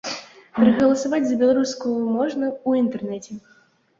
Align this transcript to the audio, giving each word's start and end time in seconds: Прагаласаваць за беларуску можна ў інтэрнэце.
Прагаласаваць 0.59 1.19
за 1.27 1.35
беларуску 1.41 1.91
можна 2.17 2.45
ў 2.67 2.83
інтэрнэце. 2.85 3.37